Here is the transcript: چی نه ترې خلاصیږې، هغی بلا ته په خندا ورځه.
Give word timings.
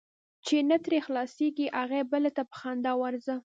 چی 0.45 0.57
نه 0.69 0.77
ترې 0.85 0.97
خلاصیږې، 1.05 1.67
هغی 1.77 2.01
بلا 2.11 2.31
ته 2.37 2.43
په 2.49 2.55
خندا 2.61 2.93
ورځه. 3.01 3.35